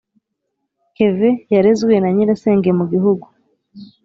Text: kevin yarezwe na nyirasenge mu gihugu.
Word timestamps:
kevin 0.95 1.35
yarezwe 1.53 1.93
na 1.99 2.09
nyirasenge 2.15 2.69
mu 2.79 2.85
gihugu. 2.91 3.25